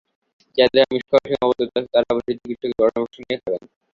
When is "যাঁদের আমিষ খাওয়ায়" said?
0.57-1.29